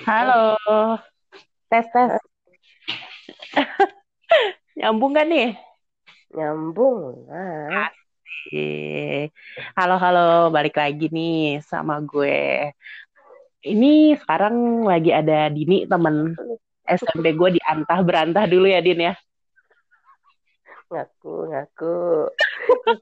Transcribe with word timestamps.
Halo, 0.00 0.56
tes 1.68 1.84
tes. 1.92 2.16
Nyambung 4.80 5.12
gak 5.12 5.28
nih? 5.28 5.52
Nyambung. 6.32 7.28
Nah, 7.28 7.92
Asik. 7.92 9.36
Halo 9.76 10.00
halo, 10.00 10.48
balik 10.48 10.80
lagi 10.80 11.12
nih 11.12 11.60
sama 11.60 12.00
gue. 12.00 12.72
Ini 13.60 14.16
sekarang 14.16 14.88
lagi 14.88 15.12
ada 15.12 15.52
Dini 15.52 15.84
temen 15.84 16.32
SMP 16.88 17.36
gue 17.36 17.60
di 17.60 17.60
antah 17.60 18.00
berantah 18.00 18.48
dulu 18.48 18.72
ya 18.72 18.80
Din 18.80 19.12
ya. 19.12 19.14
ngaku 20.88 21.52
ngaku. 21.52 21.96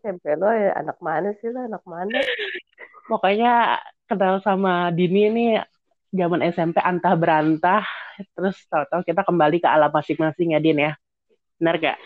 SMP 0.02 0.34
lo 0.34 0.50
ya 0.50 0.74
anak 0.74 0.98
mana 0.98 1.30
sih 1.38 1.54
lo? 1.54 1.70
Anak 1.70 1.86
mana? 1.86 2.18
Pokoknya 3.06 3.78
kenal 4.10 4.42
sama 4.42 4.90
Dini 4.90 5.30
ini 5.30 5.46
zaman 6.10 6.40
SMP 6.50 6.76
antah 6.82 7.14
berantah. 7.14 7.82
Terus 8.36 8.56
tahu-tahu 8.68 9.02
kita 9.06 9.22
kembali 9.24 9.56
ke 9.62 9.68
alam 9.70 9.90
masing-masing 9.94 10.54
ya 10.56 10.60
Din 10.62 10.78
ya. 10.86 10.92
Benar 11.60 11.76
gak? 11.80 11.98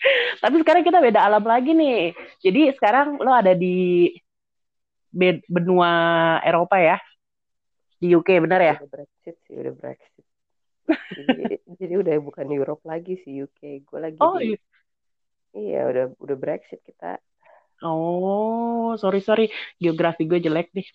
Tapi 0.42 0.56
sekarang 0.62 0.82
kita 0.86 0.98
beda 1.02 1.20
alam 1.22 1.44
lagi 1.46 1.70
nih. 1.74 2.14
Jadi 2.42 2.60
sekarang 2.76 3.18
lo 3.22 3.30
ada 3.32 3.52
di 3.54 4.08
be- 5.12 5.42
benua 5.48 5.90
Eropa 6.44 6.76
ya? 6.80 6.96
Di 8.00 8.06
UK, 8.18 8.28
benar 8.42 8.60
ya? 8.60 8.74
Udah 8.76 8.88
Brexit 8.92 9.36
sih, 9.46 9.54
udah 9.62 9.74
Brexit. 9.80 10.24
Jadi, 11.16 11.44
jadi 11.80 11.94
udah 12.02 12.14
bukan 12.26 12.46
Europe 12.56 12.82
lagi 12.90 13.12
sih 13.22 13.32
UK. 13.44 13.60
Gue 13.88 13.98
lagi 14.06 14.24
Oh, 14.24 14.34
di 14.34 14.42
iya. 14.42 14.56
iya 15.58 15.78
udah 15.90 16.04
udah 16.24 16.36
Brexit 16.42 16.80
kita. 16.88 17.06
oh, 17.82 18.96
sorry 19.02 19.20
sorry, 19.28 19.44
geografi 19.82 20.22
gue 20.30 20.38
jelek 20.46 20.66
nih. 20.76 20.86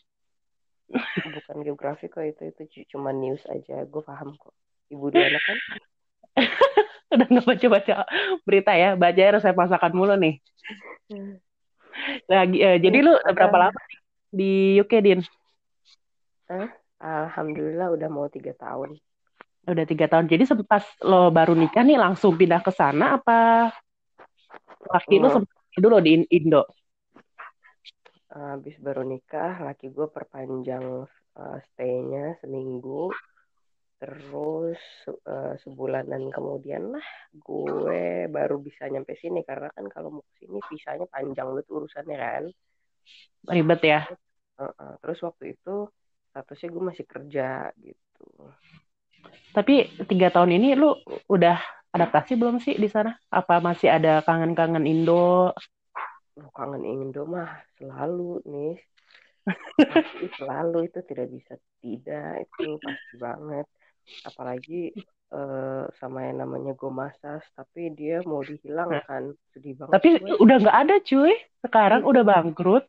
Bukan 1.28 1.58
geografi 1.66 2.08
kok 2.08 2.24
itu 2.24 2.44
itu 2.54 2.62
cu- 2.68 2.88
cuma 2.96 3.10
news 3.12 3.44
aja. 3.52 3.84
Gue 3.84 4.04
paham 4.06 4.34
kok. 4.38 4.54
Ibu 4.88 5.06
dua 5.12 5.28
anak 5.28 5.44
kan? 5.44 5.58
Udah 7.14 7.28
nggak 7.28 7.46
baca-baca 7.48 7.96
berita 8.44 8.72
ya, 8.76 8.96
baca 9.00 9.22
resep 9.36 9.56
masakan 9.56 9.94
mulu 9.96 10.16
nih. 10.20 10.40
Lagi, 12.28 12.58
eh, 12.60 12.78
jadi 12.84 12.98
lu 13.00 13.16
berapa 13.32 13.56
lama 13.68 13.82
di 14.32 14.76
UK, 14.80 14.94
Din? 15.00 15.20
Alhamdulillah 16.98 17.94
udah 17.94 18.10
mau 18.12 18.28
tiga 18.28 18.52
tahun. 18.56 18.98
Udah 19.68 19.86
tiga 19.88 20.08
tahun. 20.08 20.32
Jadi 20.32 20.44
se- 20.48 20.68
pas 20.68 20.84
lo 21.04 21.28
baru 21.32 21.54
nikah 21.56 21.84
nih 21.84 22.00
langsung 22.00 22.36
pindah 22.36 22.64
ke 22.64 22.72
sana 22.72 23.20
apa 23.20 23.72
laki 24.88 25.20
lu 25.20 25.28
Hmm. 25.28 25.44
sempat 25.44 25.58
dulu 25.78 25.98
di 26.00 26.24
Indo? 26.32 26.64
Habis 28.28 28.76
baru 28.84 29.08
nikah, 29.08 29.64
laki 29.64 29.92
gue 29.92 30.08
perpanjang 30.12 31.08
uh, 31.40 31.58
stay-nya 31.72 32.36
seminggu. 32.44 33.08
Terus 33.98 34.78
uh, 35.26 35.58
sebulanan 35.66 36.30
kemudian 36.30 36.94
lah 36.94 37.08
gue 37.34 38.30
baru 38.30 38.62
bisa 38.62 38.86
nyampe 38.86 39.18
sini 39.18 39.42
karena 39.42 39.74
kan 39.74 39.90
kalau 39.90 40.22
mau 40.22 40.24
ke 40.28 40.46
sini 40.46 40.62
visanya 40.70 41.10
panjang 41.10 41.50
banget 41.50 41.68
urusannya 41.72 42.18
kan. 42.20 42.44
Ribet 43.50 43.82
ya? 43.82 44.06
Uh-uh. 44.62 45.02
Terus 45.02 45.20
waktu 45.26 45.58
itu 45.58 45.90
statusnya 46.30 46.68
gue 46.70 46.84
masih 46.94 47.06
kerja 47.10 47.74
gitu. 47.82 48.28
Tapi 49.56 49.90
tiga 50.06 50.30
tahun 50.30 50.62
ini 50.62 50.78
lu 50.78 50.94
udah 51.26 51.58
adaptasi 51.90 52.38
belum 52.38 52.62
sih 52.62 52.78
di 52.78 52.86
sana? 52.86 53.18
Apa 53.34 53.58
masih 53.58 53.90
ada 53.90 54.22
kangen-kangen 54.22 54.86
Indo? 54.86 55.58
Lu 56.38 56.48
kangen 56.52 56.86
Indo 56.86 57.26
mah 57.26 57.50
selalu 57.76 58.46
nih. 58.46 58.76
Pasti 59.78 60.26
selalu 60.38 60.86
itu 60.86 61.00
tidak 61.04 61.28
bisa 61.30 61.54
tidak 61.80 62.46
itu 62.46 62.78
pasti 62.78 63.16
banget. 63.18 63.66
Apalagi 64.24 64.82
eh, 65.28 65.84
sama 65.98 66.20
yang 66.24 66.38
namanya 66.40 66.72
gue 66.72 66.92
masas 66.94 67.42
tapi 67.52 67.90
dia 67.92 68.22
mau 68.22 68.40
dihilangkan 68.40 69.34
sedih 69.52 69.76
banget 69.76 69.94
Tapi 69.94 70.10
gue. 70.20 70.36
udah 70.38 70.56
nggak 70.58 70.78
ada 70.80 70.96
cuy. 71.02 71.34
Sekarang 71.60 72.02
udah 72.04 72.24
bangkrut. 72.24 72.86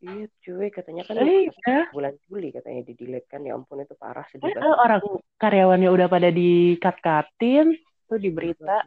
Iya 0.00 0.28
cuy 0.38 0.68
katanya 0.68 1.00
kan 1.02 1.16
Eh, 1.16 1.48
iya. 1.48 1.88
bulan 1.88 2.12
Juli 2.22 2.48
katanya 2.48 2.80
di 2.82 2.92
delete 2.92 3.24
kan 3.24 3.40
ya 3.40 3.52
ampun 3.52 3.80
itu 3.80 3.92
parah 3.94 4.24
sedih 4.28 4.46
Eh, 4.46 4.54
banget. 4.54 4.76
orang 4.78 5.00
karyawannya 5.38 5.88
udah 5.88 6.06
pada 6.06 6.28
di-cut-cutin 6.28 7.72
tuh 8.04 8.18
di 8.18 8.28
berita. 8.28 8.84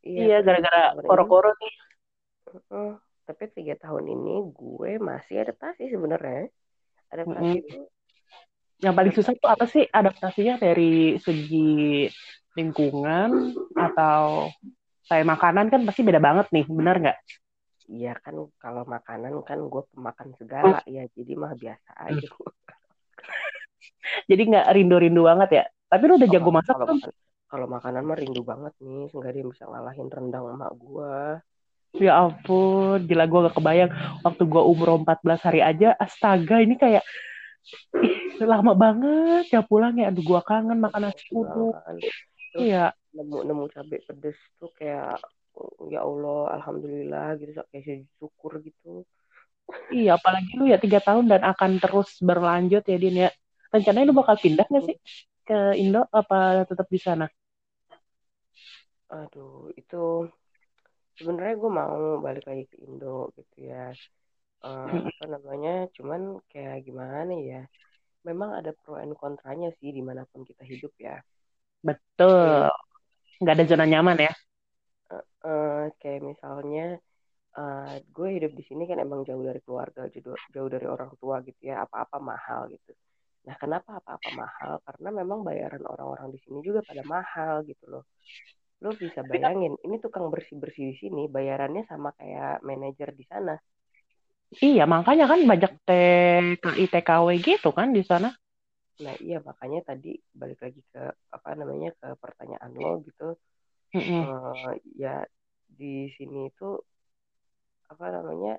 Iya, 0.00 0.38
tapi 0.38 0.46
gara-gara 0.46 0.82
koro-koro 1.02 1.50
nih. 1.52 1.74
Heeh. 2.48 2.90
tapi 3.28 3.44
tiga 3.52 3.76
tahun 3.76 4.08
ini 4.08 4.34
gue 4.56 4.96
masih 4.96 5.44
adaptasi 5.44 5.92
sebenarnya. 5.92 6.48
Adaptasi 7.12 7.44
Mm-mm. 7.44 7.60
itu 7.60 7.78
Yang 8.78 8.94
paling 8.94 9.12
susah 9.12 9.32
tuh 9.36 9.50
apa 9.50 9.64
sih 9.68 9.84
adaptasinya 9.90 10.54
dari 10.56 11.18
segi 11.20 12.08
lingkungan 12.56 13.52
atau 13.76 14.48
kayak 15.10 15.26
makanan 15.28 15.66
kan 15.68 15.82
pasti 15.84 16.00
beda 16.06 16.20
banget 16.22 16.46
nih, 16.54 16.64
benar 16.68 16.96
nggak? 17.02 17.18
Iya 17.88 18.12
kan 18.20 18.36
kalau 18.60 18.84
makanan 18.84 19.44
kan 19.48 19.58
gue 19.64 19.82
pemakan 19.92 20.28
segala 20.36 20.80
ya 20.84 21.08
jadi 21.16 21.32
mah 21.36 21.52
biasa 21.56 21.90
aja. 22.06 22.28
Jadi 24.28 24.42
nggak 24.48 24.66
rindu-rindu 24.76 25.24
banget 25.24 25.48
ya. 25.52 25.64
Tapi 25.88 26.02
lu 26.04 26.14
udah 26.20 26.28
jago 26.28 26.50
masak 26.52 26.76
kalau 26.76 26.86
kan? 26.86 27.12
kalau 27.48 27.66
makanan 27.66 28.04
mah 28.04 28.18
rindu 28.20 28.42
banget 28.44 28.76
nih, 28.84 29.08
nggak 29.08 29.30
ada 29.32 29.38
yang 29.40 29.50
bisa 29.50 29.64
ngalahin 29.64 30.08
rendang 30.12 30.44
emak 30.52 30.72
gue. 30.76 31.16
Ya 31.96 32.20
ampun, 32.20 33.08
gila 33.08 33.24
gue 33.24 33.44
gak 33.48 33.56
kebayang. 33.56 33.90
Waktu 34.20 34.42
gue 34.44 34.62
umur 34.62 34.88
14 35.02 35.40
hari 35.40 35.60
aja, 35.64 35.96
astaga 35.96 36.60
ini 36.60 36.76
kayak 36.76 37.00
ih, 38.04 38.44
lama 38.44 38.72
banget 38.76 39.44
ya 39.54 39.60
pulang 39.64 39.94
ya. 39.96 40.12
Aduh 40.12 40.22
gue 40.24 40.40
kangen 40.44 40.78
makan 40.84 41.08
nasi 41.08 41.24
uduk. 41.32 41.74
Terus 42.52 42.68
Iya, 42.68 42.92
nemu 43.16 43.38
nemu 43.48 43.64
cabai 43.74 44.00
pedes 44.06 44.38
tuh 44.60 44.70
kayak 44.78 45.16
ya 45.90 46.00
Allah, 46.06 46.54
alhamdulillah 46.60 47.26
gitu 47.40 47.50
kayak 47.72 48.06
syukur 48.20 48.52
gitu. 48.62 49.02
iya 49.98 50.10
apalagi 50.18 50.50
lu 50.58 50.64
ya 50.72 50.78
tiga 50.84 50.98
tahun 51.06 51.24
dan 51.32 51.42
akan 51.52 51.70
terus 51.82 52.08
berlanjut 52.28 52.82
ya 52.90 52.96
Din 53.02 53.16
ya. 53.24 53.28
Rencananya 53.72 54.06
lu 54.08 54.14
bakal 54.20 54.36
pindah 54.44 54.64
gak 54.72 54.84
sih 54.88 54.96
ke 55.48 55.56
Indo 55.82 56.00
apa 56.20 56.64
tetap 56.68 56.86
di 56.94 57.00
sana? 57.06 57.26
Aduh, 59.18 59.72
itu 59.80 59.96
sebenarnya 61.18 61.54
gue 61.58 61.70
mau 61.70 62.22
balik 62.22 62.44
lagi 62.46 62.64
ke 62.70 62.76
Indo 62.86 63.34
gitu 63.34 63.56
ya. 63.66 63.90
Eh, 64.64 64.96
apa 65.10 65.24
namanya? 65.26 65.90
Cuman 65.94 66.38
kayak 66.50 66.86
gimana 66.86 67.34
ya? 67.34 67.62
Memang 68.26 68.50
ada 68.58 68.70
pro 68.74 68.98
and 68.98 69.14
kontranya 69.14 69.70
sih 69.78 69.90
di 69.94 70.02
mana 70.02 70.22
pun 70.30 70.42
kita 70.46 70.62
hidup 70.62 70.92
ya. 70.98 71.18
Betul. 71.82 72.70
Nggak 73.42 73.54
ada 73.54 73.64
zona 73.66 73.84
nyaman 73.86 74.18
ya. 74.18 74.32
Eh, 75.44 75.84
kayak 76.02 76.20
misalnya 76.26 76.98
eh, 77.58 77.94
gue 78.02 78.28
hidup 78.36 78.52
di 78.58 78.62
sini 78.66 78.82
kan 78.90 78.98
emang 78.98 79.22
jauh 79.28 79.42
dari 79.42 79.60
keluarga, 79.62 80.10
jauh, 80.10 80.38
jauh 80.54 80.70
dari 80.70 80.86
orang 80.86 81.14
tua 81.18 81.42
gitu 81.46 81.60
ya. 81.70 81.86
Apa-apa 81.86 82.18
mahal 82.18 82.70
gitu. 82.74 82.92
Nah, 83.46 83.56
kenapa 83.56 84.02
apa-apa 84.02 84.28
mahal? 84.36 84.72
Karena 84.84 85.08
memang 85.24 85.40
bayaran 85.40 85.80
orang-orang 85.88 86.28
di 86.34 86.38
sini 86.44 86.58
juga 86.60 86.84
pada 86.84 87.00
mahal 87.06 87.64
gitu 87.64 87.84
loh. 87.88 88.04
Lo 88.82 88.90
bisa 89.02 89.20
bayangin, 89.30 89.74
ini 89.86 89.96
tukang 90.04 90.26
bersih-bersih 90.32 90.84
di 90.90 90.94
sini 91.02 91.22
bayarannya 91.36 91.82
sama 91.90 92.08
kayak 92.18 92.62
manajer 92.68 93.10
di 93.18 93.24
sana. 93.26 93.54
Iya, 94.64 94.84
makanya 94.94 95.24
kan 95.30 95.40
banyak 95.50 95.72
TKI 95.88 96.84
TKW 96.92 97.28
gitu 97.48 97.68
kan 97.78 97.88
di 97.96 98.02
sana. 98.10 98.28
Nah, 99.04 99.14
iya 99.24 99.38
makanya 99.48 99.78
tadi 99.88 100.08
balik 100.40 100.58
lagi 100.64 100.80
ke 100.92 101.02
apa 101.36 101.48
namanya 101.58 101.88
ke 102.00 102.06
pertanyaan 102.22 102.72
lo 102.82 102.90
gitu. 103.06 103.24
Mm-mm. 103.94 104.24
Eh, 104.24 104.74
ya 105.02 105.14
di 105.78 106.10
sini 106.16 106.38
itu 106.50 106.68
apa 107.92 108.06
namanya 108.14 108.52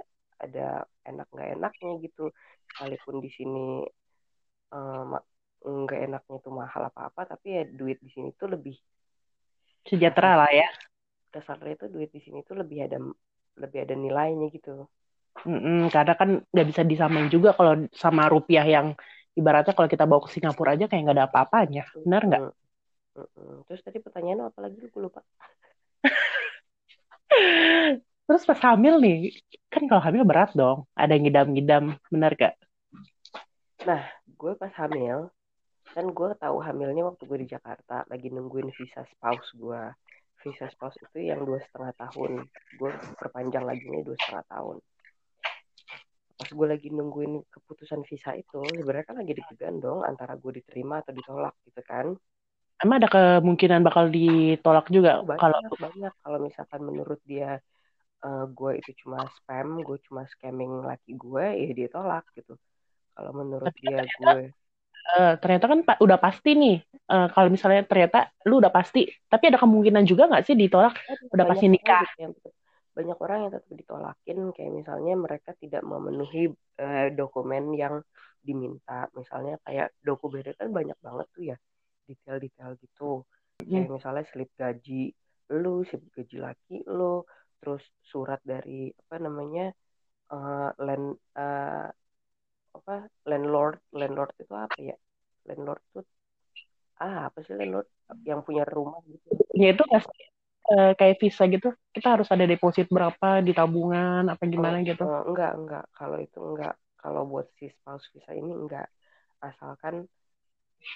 ada 0.45 0.85
enak 1.09 1.27
nggak 1.33 1.49
enaknya 1.57 1.91
gitu. 2.05 2.23
Sekalipun 2.69 3.15
di 3.25 3.29
sini 3.37 3.59
eh, 4.73 5.01
nggak 5.81 5.99
enaknya 6.07 6.35
itu 6.41 6.49
mahal 6.61 6.81
apa-apa, 6.89 7.21
tapi 7.31 7.47
ya 7.57 7.61
duit 7.79 7.97
di 8.05 8.09
sini 8.15 8.29
tuh 8.39 8.47
lebih 8.55 8.75
Sejahtera 9.87 10.45
lah 10.45 10.51
ya. 10.51 10.69
dasarnya 11.29 11.77
itu 11.77 11.85
duit 11.93 12.09
di 12.09 12.19
sini 12.25 12.41
tuh 12.41 12.57
lebih 12.57 12.89
ada 12.89 12.97
lebih 13.61 13.85
ada 13.85 13.93
nilainya 13.93 14.49
gitu. 14.49 14.89
Mm-mm, 15.45 15.93
karena 15.93 16.13
kan 16.17 16.41
nggak 16.49 16.67
bisa 16.67 16.81
disamain 16.83 17.29
juga 17.29 17.53
kalau 17.53 17.85
sama 17.93 18.25
rupiah 18.27 18.65
yang 18.65 18.97
ibaratnya 19.37 19.77
kalau 19.77 19.87
kita 19.87 20.09
bawa 20.09 20.25
ke 20.25 20.35
Singapura 20.35 20.75
aja 20.75 20.89
kayak 20.89 21.01
nggak 21.05 21.17
ada 21.21 21.27
apa-apanya. 21.29 21.85
Benar 22.01 22.21
nggak? 22.25 22.41
Terus 23.69 23.81
tadi 23.85 24.01
pertanyaan 24.01 24.49
apa 24.49 24.59
lagi 24.65 24.81
gue 24.81 24.99
lupa. 24.99 25.21
Terus 28.29 28.45
pas 28.45 28.61
hamil 28.61 29.01
nih, 29.01 29.33
kan 29.73 29.89
kalau 29.89 30.05
hamil 30.05 30.21
berat 30.21 30.53
dong. 30.53 30.85
Ada 30.93 31.17
yang 31.17 31.25
ngidam-ngidam, 31.25 31.83
benar 32.13 32.37
gak? 32.37 32.53
gue 34.39 34.55
pas 34.55 34.71
hamil 34.79 35.27
kan 35.93 36.05
gue 36.05 36.29
tahu 36.37 36.57
hamilnya 36.61 37.03
waktu 37.09 37.23
gue 37.25 37.37
di 37.43 37.47
Jakarta 37.49 38.05
lagi 38.07 38.29
nungguin 38.29 38.69
visa 38.73 39.01
spouse 39.09 39.49
gue 39.57 39.81
visa 40.43 40.65
spouse 40.71 40.95
itu 40.99 41.29
yang 41.29 41.43
dua 41.43 41.59
setengah 41.59 41.91
tahun. 41.99 42.47
Gue 42.79 42.91
perpanjang 43.19 43.67
lagi 43.67 43.83
nih 43.83 44.03
dua 44.07 44.15
setengah 44.15 44.45
tahun. 44.47 44.77
Pas 46.39 46.49
gue 46.55 46.67
lagi 46.67 46.87
nungguin 46.87 47.43
keputusan 47.51 48.07
visa 48.07 48.31
itu 48.31 48.63
sebenarnya 48.63 49.05
kan 49.11 49.19
lagi 49.19 49.35
deg-degan 49.35 49.83
dong 49.83 50.07
antara 50.07 50.39
gue 50.39 50.63
diterima 50.63 51.03
atau 51.03 51.11
ditolak 51.11 51.55
gitu 51.67 51.81
kan? 51.83 52.15
Emang 52.79 53.03
ada 53.03 53.11
kemungkinan 53.11 53.83
bakal 53.83 54.07
ditolak 54.07 54.87
juga? 54.87 55.19
Oh, 55.19 55.27
banyak, 55.27 55.43
kalau 55.43 55.59
banyak. 55.75 56.13
Kalau 56.23 56.39
misalkan 56.39 56.81
menurut 56.87 57.19
dia 57.27 57.59
uh, 58.23 58.47
gue 58.47 58.71
itu 58.79 58.95
cuma 59.03 59.27
spam 59.35 59.83
gue 59.83 59.97
cuma 60.07 60.23
scamming 60.31 60.87
laki 60.87 61.19
gue 61.19 61.45
ya 61.67 61.69
dia 61.75 61.87
tolak 61.91 62.23
gitu. 62.39 62.55
Kalau 63.11 63.35
menurut 63.35 63.67
Tapi 63.67 63.83
dia 63.83 64.07
ternyata, 64.07 64.15
gue 64.23 64.43
uh, 65.17 65.33
ternyata 65.41 65.65
kan 65.65 65.79
udah 65.81 66.17
pasti 66.21 66.53
nih. 66.53 66.77
Uh, 67.09 67.25
kalau 67.33 67.49
misalnya 67.49 67.81
ternyata 67.85 68.29
lu 68.45 68.61
udah 68.61 68.69
pasti. 68.69 69.09
Tapi 69.25 69.43
ada 69.49 69.57
kemungkinan 69.57 70.03
juga 70.05 70.29
nggak 70.29 70.45
sih 70.45 70.55
ditolak 70.55 70.93
udah 71.33 71.45
pasti 71.49 71.65
nikah? 71.71 72.05
yang, 72.21 72.33
banyak 72.93 73.17
orang 73.17 73.37
yang 73.47 73.51
tetap 73.53 73.73
ditolakin. 73.73 74.37
Kayak 74.53 74.71
misalnya 74.73 75.13
mereka 75.17 75.49
tidak 75.57 75.81
memenuhi 75.81 76.53
uh, 76.81 77.07
dokumen 77.13 77.73
yang 77.73 78.05
diminta. 78.45 79.09
Misalnya 79.17 79.57
kayak 79.65 79.93
dokumen 80.05 80.45
kan 80.53 80.69
banyak 80.69 80.97
banget 81.01 81.27
tuh 81.33 81.43
ya 81.55 81.57
detail-detail 82.05 82.77
gitu. 82.81 83.25
Kayak 83.59 83.85
hmm. 83.89 83.93
misalnya 83.97 84.23
slip 84.29 84.49
gaji 84.55 85.13
lu 85.49 85.81
slip 85.81 86.05
gaji 86.13 86.37
laki 86.37 86.85
lu 86.85 87.25
terus 87.59 87.81
surat 88.05 88.39
dari 88.45 88.93
apa 88.93 89.17
namanya 89.17 89.73
uh, 90.31 90.69
land 90.77 91.17
uh, 91.35 91.89
apa 92.73 93.09
landlord 93.25 93.81
landlord 93.93 94.31
itu 94.37 94.53
apa 94.53 94.77
ya? 94.77 94.97
Landlord 95.49 95.81
tuh 95.93 96.05
ah 96.99 97.31
apa 97.31 97.39
sih 97.47 97.55
landlord 97.55 97.87
yang 98.27 98.43
punya 98.43 98.67
rumah 98.67 98.99
gitu? 99.07 99.27
Ya 99.55 99.71
itu 99.73 99.83
uh, 99.87 100.93
kayak 100.93 101.17
visa 101.17 101.43
gitu 101.47 101.73
kita 101.95 102.19
harus 102.19 102.27
ada 102.29 102.45
deposit 102.45 102.85
berapa 102.91 103.41
di 103.41 103.55
tabungan 103.55 104.27
apa 104.29 104.43
gimana 104.45 104.79
oh, 104.79 104.85
gitu? 104.85 105.03
uh, 105.03 105.23
enggak 105.25 105.51
enggak. 105.55 105.85
Kalau 105.95 106.17
itu 106.19 106.39
enggak. 106.39 106.75
Kalau 106.99 107.21
buat 107.23 107.47
si 107.55 107.71
spouse 107.71 108.11
visa 108.11 108.35
ini 108.35 108.51
enggak. 108.51 108.87
Asalkan 109.39 110.03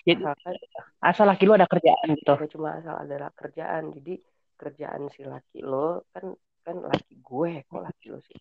jadi, 0.08 0.24
asalkan 0.24 0.56
asal 1.04 1.26
laki 1.28 1.44
lu 1.44 1.56
ada 1.56 1.68
kerjaan 1.68 2.08
gitu. 2.16 2.34
Cuma 2.56 2.80
asal 2.80 2.96
ada 3.04 3.32
kerjaan. 3.36 3.92
Jadi 3.96 4.20
kerjaan 4.60 5.12
si 5.12 5.24
laki 5.28 5.60
lo 5.64 6.08
kan 6.12 6.36
kan 6.64 6.78
laki 6.84 7.20
gue. 7.20 7.64
Kok 7.68 7.84
laki 7.84 8.08
lo 8.12 8.20
sih 8.24 8.40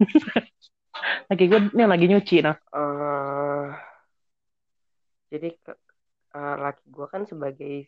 laki 1.30 1.44
gue 1.46 1.60
ini 1.74 1.84
lagi 1.86 2.06
nyuci 2.10 2.36
nah 2.42 2.56
uh, 2.74 3.70
jadi 5.30 5.48
ke, 5.62 5.72
uh, 6.34 6.56
laki 6.58 6.84
gue 6.90 7.06
kan 7.06 7.22
sebagai 7.26 7.86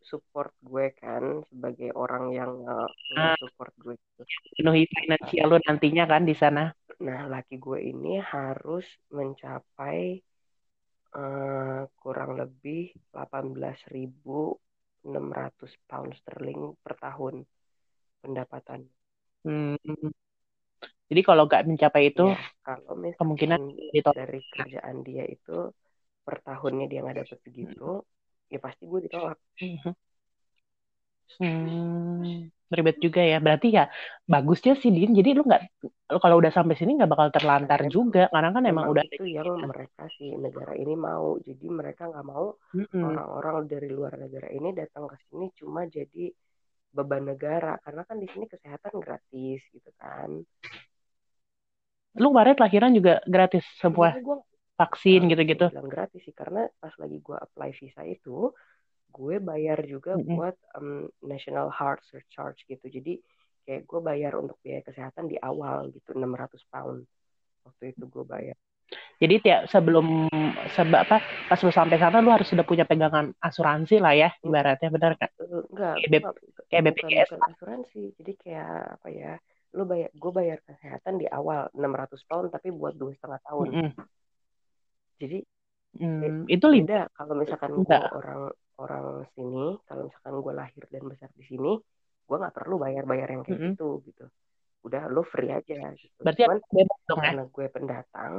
support 0.00 0.50
gue 0.64 0.90
kan 0.96 1.44
sebagai 1.52 1.92
orang 1.94 2.32
yang 2.34 2.52
uh, 2.66 3.36
support 3.38 3.72
gue 3.78 3.94
gitu. 3.94 4.22
penuhi 4.58 4.88
finansial 4.88 5.46
lo 5.54 5.58
nantinya 5.62 6.04
kan 6.08 6.24
di 6.26 6.34
sana 6.34 6.72
nah 7.00 7.30
laki 7.30 7.56
gue 7.56 7.78
ini 7.80 8.20
harus 8.20 8.84
mencapai 9.12 10.20
uh, 11.16 11.86
kurang 11.96 12.36
lebih 12.36 12.92
18.600 13.14 14.58
pound 15.88 16.10
sterling 16.18 16.74
per 16.82 16.94
tahun 16.98 17.46
pendapatan 18.20 18.84
hmm. 19.46 20.19
Jadi 21.10 21.20
kalau 21.26 21.50
nggak 21.50 21.66
mencapai 21.66 22.14
itu 22.14 22.30
ya, 22.30 22.38
kalau 22.62 22.94
kemungkinan 23.18 23.60
dari 24.14 24.40
kerjaan 24.54 24.96
dia 25.02 25.26
itu 25.26 25.74
per 26.22 26.38
tahunnya 26.46 26.86
dia 26.86 27.02
nggak 27.02 27.26
dapat 27.26 27.38
segitu 27.42 28.06
ya 28.46 28.58
pasti 28.62 28.86
gue 28.86 29.00
ditolak. 29.10 29.38
Hmm, 31.38 32.50
ribet 32.70 32.98
juga 32.98 33.22
ya. 33.22 33.38
Berarti 33.38 33.74
ya 33.74 33.86
bagusnya 34.26 34.74
sih 34.78 34.90
din. 34.90 35.14
Jadi 35.14 35.38
lu 35.38 35.46
nggak 35.46 35.62
kalau 36.18 36.42
udah 36.42 36.50
sampai 36.50 36.74
sini 36.74 36.98
nggak 36.98 37.10
bakal 37.10 37.28
terlantar 37.30 37.86
nah, 37.86 37.90
juga. 37.90 38.24
Karena 38.30 38.50
kan 38.50 38.62
emang, 38.66 38.90
emang 38.90 38.94
udah 38.98 39.04
itu 39.06 39.24
yang 39.30 39.50
mereka 39.66 40.10
sih 40.18 40.34
negara 40.34 40.74
ini 40.74 40.94
mau. 40.98 41.38
Jadi 41.38 41.66
mereka 41.70 42.10
nggak 42.10 42.26
mau 42.26 42.54
orang-orang 42.90 43.70
dari 43.70 43.88
luar 43.90 44.18
negara 44.18 44.50
ini 44.50 44.74
datang 44.74 45.06
ke 45.06 45.16
sini 45.30 45.46
cuma 45.54 45.86
jadi 45.86 46.34
beban 46.90 47.30
negara. 47.30 47.78
Karena 47.78 48.02
kan 48.02 48.18
di 48.18 48.26
sini 48.26 48.50
kesehatan 48.50 48.98
gratis 48.98 49.62
gitu 49.70 49.90
kan 49.94 50.42
lu 52.18 52.34
kemarin 52.34 52.56
lahiran 52.58 52.90
juga 52.90 53.22
gratis 53.28 53.62
sebuah 53.78 54.18
gua, 54.24 54.42
vaksin 54.80 55.28
gitu-gitu. 55.28 55.70
Bilang 55.70 55.92
gratis 55.92 56.20
sih 56.24 56.34
karena 56.34 56.66
pas 56.80 56.94
lagi 56.96 57.20
gue 57.20 57.36
apply 57.36 57.70
visa 57.76 58.02
itu 58.08 58.50
gue 59.10 59.36
bayar 59.42 59.82
juga 59.84 60.14
mm 60.16 60.22
-hmm. 60.22 60.34
buat 60.34 60.56
um, 60.78 61.06
National 61.22 61.68
Heart 61.70 62.06
Surcharge 62.08 62.64
gitu. 62.66 62.86
Jadi 62.88 63.20
kayak 63.68 63.84
gue 63.86 64.00
bayar 64.00 64.32
untuk 64.40 64.56
biaya 64.64 64.80
kesehatan 64.82 65.28
di 65.28 65.36
awal 65.38 65.92
gitu 65.92 66.16
600 66.16 66.58
pound 66.72 67.04
waktu 67.62 67.94
itu 67.94 68.04
gue 68.08 68.24
bayar. 68.24 68.56
Jadi 69.20 69.34
tiap 69.44 69.70
sebelum 69.70 70.26
seba 70.74 71.06
apa 71.06 71.22
pas 71.46 71.60
lu 71.62 71.70
sampai 71.70 72.00
sana 72.00 72.18
lu 72.18 72.32
harus 72.34 72.48
sudah 72.50 72.66
punya 72.66 72.88
pegangan 72.88 73.30
asuransi 73.38 74.02
lah 74.02 74.16
ya 74.16 74.34
ibaratnya 74.42 74.88
benar 74.90 75.14
kan? 75.14 75.30
Enggak, 75.38 75.94
kayak, 76.02 76.22
kayak 76.66 76.82
BPJS 76.88 77.28
bukan, 77.30 77.38
bukan 77.38 77.40
asuransi. 77.54 78.02
Jadi 78.18 78.32
kayak 78.40 78.98
apa 78.98 79.08
ya? 79.12 79.32
Lu 79.76 79.86
bayar 79.86 80.10
gue 80.10 80.32
bayar 80.34 80.58
kesehatan 80.66 81.20
di 81.20 81.26
awal 81.30 81.70
600 81.74 82.28
pound 82.28 82.48
tapi 82.50 82.74
buat 82.74 82.94
dua 82.94 83.14
setengah 83.14 83.40
tahun. 83.46 83.68
Mm 83.70 83.90
-hmm 83.94 84.06
jadi 85.20 85.38
hmm, 86.00 86.48
itu 86.48 86.66
beda 86.66 87.12
kalau 87.12 87.34
misalkan 87.36 87.76
gue 87.76 88.00
orang 88.16 88.40
orang 88.80 89.06
sini 89.36 89.76
kalau 89.84 90.08
misalkan 90.08 90.34
gue 90.40 90.54
lahir 90.56 90.84
dan 90.88 91.04
besar 91.04 91.28
di 91.36 91.44
sini 91.44 91.76
gue 92.24 92.36
nggak 92.40 92.56
perlu 92.56 92.80
bayar 92.80 93.04
bayar 93.04 93.28
yang 93.36 93.44
kayak 93.44 93.60
-hmm. 93.60 93.70
gitu 93.76 94.00
gitu 94.08 94.24
udah 94.80 95.12
lo 95.12 95.20
free 95.20 95.52
aja 95.52 95.92
gitu. 95.92 96.24
Berarti 96.24 96.48
Cuman 96.48 96.88
dong, 97.04 97.20
ya? 97.20 97.24
karena 97.28 97.44
gue 97.52 97.66
pendatang 97.68 98.32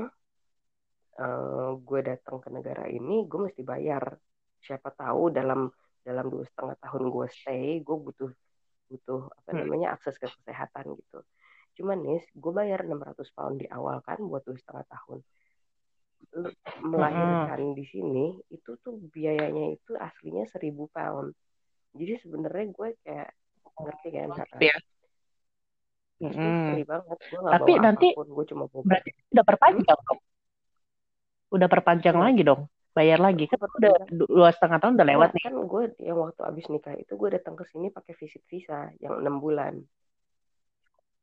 uh, 1.21 1.71
gue 1.77 1.99
datang 2.01 2.41
ke 2.41 2.49
negara 2.49 2.89
ini 2.89 3.29
gue 3.29 3.39
mesti 3.45 3.61
bayar 3.61 4.17
siapa 4.57 4.89
tahu 4.89 5.29
dalam 5.29 5.69
dalam 6.01 6.25
dua 6.33 6.41
setengah 6.49 6.81
tahun 6.81 7.03
gue 7.13 7.27
stay 7.29 7.67
gue 7.85 7.93
butuh 7.93 8.33
butuh 8.91 9.31
apa 9.31 9.49
hmm. 9.55 9.59
namanya 9.63 9.87
akses 9.95 10.19
ke 10.19 10.27
kesehatan 10.27 10.99
gitu 10.99 11.23
cuman 11.79 12.03
nih 12.03 12.21
gue 12.35 12.51
bayar 12.51 12.83
600 12.83 13.31
pound 13.31 13.55
di 13.63 13.67
awal 13.71 14.03
kan 14.03 14.19
buat 14.19 14.43
dua 14.43 14.59
setengah 14.59 14.85
tahun 14.91 15.23
melahirkan 16.83 17.73
di 17.73 17.85
sini 17.87 18.27
itu 18.51 18.77
tuh 18.83 18.99
biayanya 19.09 19.73
itu 19.73 19.95
aslinya 19.95 20.43
seribu 20.51 20.91
pound 20.91 21.31
jadi 21.95 22.19
sebenarnya 22.19 22.65
gue 22.71 22.89
kayak 23.03 23.29
ngerti 23.81 24.07
kan 24.13 24.29
ya. 24.61 24.77
Hmm. 26.21 26.77
banget 26.85 27.17
gue 27.17 27.39
gak 27.41 27.51
tapi 27.57 27.71
bawa 27.73 27.83
nanti 27.89 28.07
gue 28.13 28.45
cuma 28.53 28.63
bawa 28.69 28.83
berarti 28.85 29.09
udah 29.33 29.45
perpanjang 29.47 29.99
hmm? 29.99 30.07
dong 30.07 30.19
udah 31.51 31.67
perpanjang 31.67 32.17
hmm. 32.19 32.25
lagi 32.29 32.41
dong 32.45 32.61
bayar 32.91 33.19
lagi 33.23 33.47
kan 33.47 33.59
udah 33.59 33.95
dua 34.11 34.51
setengah 34.51 34.83
tahun 34.83 34.99
udah 34.99 35.07
lewat 35.15 35.29
nih 35.31 35.43
kan 35.47 35.55
gue 35.55 35.83
yang 36.03 36.19
waktu 36.19 36.41
abis 36.43 36.65
nikah 36.67 36.95
itu 36.99 37.13
gue 37.15 37.29
datang 37.31 37.55
ke 37.55 37.63
sini 37.71 37.87
pakai 37.87 38.13
visit 38.19 38.43
visa 38.51 38.91
yang 38.99 39.23
enam 39.23 39.39
bulan 39.39 39.79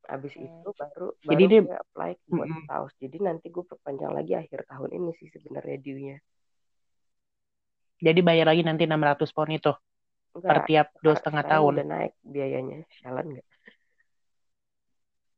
Abis 0.09 0.33
hmm. 0.41 0.65
itu 0.65 0.71
baru 0.73 1.09
jadi 1.21 1.45
baru 1.45 1.53
dia 1.53 1.61
gue 1.69 1.79
apply 1.85 2.13
buat 2.33 2.49
mm 2.49 2.65
-hmm. 2.65 2.89
Jadi 2.97 3.17
nanti 3.21 3.47
gue 3.53 3.65
perpanjang 3.69 4.13
lagi 4.17 4.33
akhir 4.41 4.65
tahun 4.65 4.91
ini 4.97 5.11
sih 5.21 5.29
sebenarnya 5.29 5.77
due-nya. 5.85 6.17
Jadi 8.01 8.21
bayar 8.25 8.49
lagi 8.49 8.65
nanti 8.65 8.89
600 8.89 9.37
pound 9.37 9.53
itu 9.53 9.73
Enggak, 10.33 10.49
per 10.49 10.59
tiap 10.65 10.87
dua 11.05 11.15
setengah 11.19 11.45
tahun. 11.45 11.73
Udah 11.77 11.89
naik 11.93 12.13
biayanya, 12.25 12.79
jalan 13.05 13.25
nggak? 13.37 13.47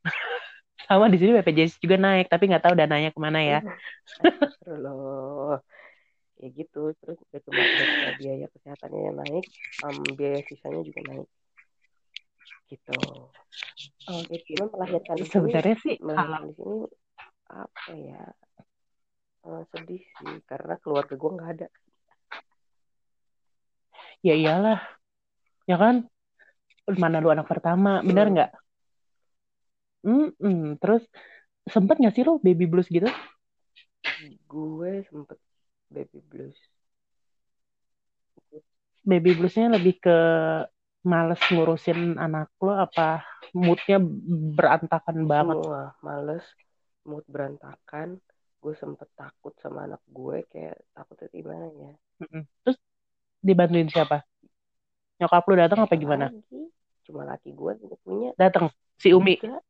Sama 0.87 1.07
di 1.11 1.19
sini 1.19 1.31
BPJS 1.41 1.81
juga 1.83 1.97
naik, 1.99 2.29
tapi 2.31 2.53
nggak 2.53 2.65
tahu 2.69 2.75
dananya 2.77 3.11
ke 3.11 3.19
mana 3.19 3.41
ya. 3.43 3.59
loh, 4.69 5.59
ya 6.41 6.49
gitu. 6.51 6.97
Terus 7.05 7.19
udah 7.21 7.41
cuma 7.45 7.63
biaya 8.17 8.47
kesehatannya 8.51 9.01
yang 9.01 9.17
naik, 9.21 9.47
um, 9.85 10.01
biaya 10.17 10.41
sisanya 10.49 10.83
juga 10.83 11.01
naik 11.07 11.29
gitu. 12.71 12.99
Oh, 14.07 14.23
gitu. 14.31 14.63
melahirkan 14.71 15.15
di 15.19 15.27
sebenarnya 15.27 15.77
sih 15.83 15.97
melahirkan 15.99 16.47
di 16.47 16.55
sini 16.55 16.79
apa 17.51 17.93
ya 17.99 18.23
uh, 19.51 19.63
sedih 19.75 20.03
sih 20.03 20.35
karena 20.47 20.79
keluarga 20.79 21.15
gue 21.19 21.31
nggak 21.35 21.51
ada. 21.59 21.69
Ya 24.21 24.37
iyalah, 24.37 24.81
ya 25.65 25.81
kan? 25.81 26.05
Mana 26.85 27.25
lu 27.25 27.33
anak 27.33 27.49
pertama, 27.49 28.05
benar 28.05 28.27
nggak? 28.29 28.51
Hmm. 30.05 30.29
Hmm, 30.37 30.77
terus 30.77 31.03
sempet 31.65 31.97
nggak 31.99 32.15
sih 32.15 32.25
lo 32.29 32.37
baby 32.45 32.69
blues 32.69 32.87
gitu? 32.93 33.09
Gue 34.45 35.09
sempet 35.09 35.41
baby 35.91 36.23
blues. 36.23 36.57
Baby 39.03 39.35
bluesnya 39.35 39.75
lebih 39.75 39.99
ke 39.99 40.19
males 41.03 41.41
ngurusin 41.51 42.21
anak 42.21 42.53
lo 42.61 42.77
apa 42.77 43.25
moodnya 43.57 43.99
berantakan 44.55 45.27
banget? 45.27 45.57
Semua 45.61 45.85
males 46.01 46.47
mood 47.03 47.25
berantakan. 47.27 48.23
Gue 48.61 48.77
sempet 48.77 49.09
takut 49.17 49.57
sama 49.65 49.89
anak 49.89 50.05
gue 50.05 50.45
kayak 50.53 50.77
takutnya 50.93 51.29
gimana 51.33 51.67
ya? 51.73 51.93
Terus 52.65 52.77
dibantuin 53.41 53.89
siapa? 53.89 54.21
Nyokap 55.17 55.45
lu 55.49 55.55
datang 55.57 55.81
apa 55.85 55.95
gimana? 55.97 56.29
lagi. 56.29 56.69
cuma 57.09 57.27
laki 57.27 57.51
gue 57.51 57.73
yang 57.81 57.99
punya. 58.05 58.31
Datang 58.37 58.71
si 59.01 59.11
Umi? 59.11 59.41
Enggak. 59.41 59.65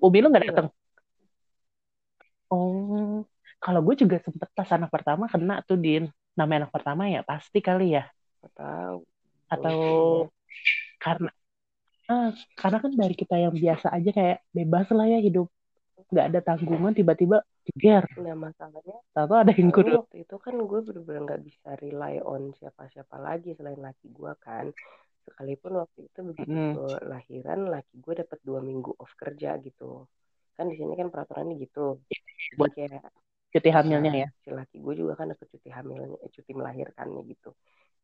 Umi 0.00 0.18
lu 0.18 0.28
nggak 0.32 0.46
datang 0.50 0.68
Oh, 2.50 3.22
kalau 3.60 3.80
gue 3.84 3.94
juga 4.00 4.16
sempet 4.24 4.48
pas 4.56 4.68
anak 4.72 4.88
pertama 4.88 5.28
kena 5.28 5.60
tuh 5.68 5.76
Din. 5.76 6.08
Namanya 6.34 6.66
anak 6.66 6.72
pertama 6.72 7.06
ya 7.12 7.20
pasti 7.20 7.60
kali 7.60 7.94
ya. 8.00 8.08
Atau 9.52 10.24
ya. 10.24 10.26
karena 10.96 11.30
ah, 12.08 12.30
karena 12.56 12.78
kan 12.80 12.92
dari 12.96 13.14
kita 13.14 13.36
yang 13.36 13.52
biasa 13.52 13.92
aja 13.92 14.10
kayak 14.10 14.38
bebas 14.50 14.88
lah 14.96 15.06
ya 15.06 15.20
hidup. 15.20 15.46
Nggak 16.10 16.26
ada 16.32 16.40
tanggungan 16.42 16.92
tiba-tiba 16.96 17.44
jeger. 17.68 18.02
Nah 18.18 18.34
masalahnya, 18.34 18.98
Tahu 19.14 19.34
ada 19.36 19.52
yang 19.52 19.70
kudu. 19.70 20.02
waktu 20.02 20.26
itu 20.26 20.36
kan 20.40 20.54
gue 20.56 20.80
bener-bener 20.80 21.22
nggak 21.28 21.42
bisa 21.44 21.68
rely 21.78 22.18
on 22.24 22.50
siapa-siapa 22.56 23.16
lagi 23.20 23.54
selain 23.54 23.78
laki 23.78 24.10
gue 24.10 24.32
kan. 24.40 24.72
Sekalipun 25.28 25.84
waktu 25.84 26.08
itu 26.08 26.18
begitu 26.24 26.50
Mm, 26.50 26.72
gue 26.80 26.96
lahiran, 27.04 27.60
laki 27.68 27.94
gue 28.00 28.14
dapat 28.24 28.38
dua 28.40 28.64
minggu 28.64 28.96
off 28.96 29.12
kerja 29.20 29.60
gitu. 29.60 30.08
Kan 30.56 30.72
di 30.72 30.80
sini 30.80 30.96
kan 30.96 31.12
peraturannya 31.12 31.60
gitu. 31.60 32.00
Jadi 32.08 32.58
buat 32.58 32.72
kayak 32.74 33.04
cuti 33.52 33.68
hamilnya 33.76 34.12
ya. 34.22 34.26
si 34.42 34.48
laki 34.58 34.76
gue 34.84 34.94
juga 35.00 35.12
kan 35.18 35.26
dapat 35.32 35.46
cuti 35.52 35.68
hamilnya, 35.76 36.16
eh, 36.24 36.30
cuti 36.36 36.50
melahirkannya 36.58 37.20
gitu 37.32 37.48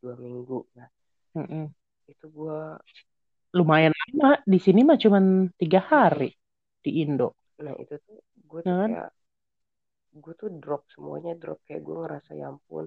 dua 0.02 0.14
minggu. 0.24 0.58
Nah 0.78 0.88
Mm-mm. 1.36 1.74
itu 2.10 2.26
gue, 2.30 2.56
Lumayan 3.58 3.94
lama. 4.00 4.30
Di 4.52 4.58
sini 4.64 4.80
mah 4.88 4.98
cuman 5.02 5.24
tiga 5.60 5.80
hari 5.90 6.30
di 6.84 6.90
Indo. 7.02 7.28
nah 7.64 7.74
itu 7.82 7.94
tuh 8.06 8.16
gue 8.50 8.60
Ya 8.64 8.70
tuh 8.70 8.76
kan? 8.76 8.90
kayak 8.90 9.06
gue 10.22 10.32
tuh 10.40 10.50
drop 10.62 10.82
semuanya 10.94 11.32
drop 11.42 11.58
kayak 11.66 11.82
gue 11.86 11.96
ngerasa 12.02 12.30
ya 12.40 12.44
ampun 12.52 12.84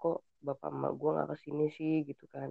kok 0.00 0.16
bapak 0.46 0.70
emak 0.76 0.92
gue 1.00 1.10
nggak 1.14 1.28
ke 1.32 1.36
sini 1.44 1.64
sih 1.78 1.92
gitu 2.08 2.24
kan 2.34 2.50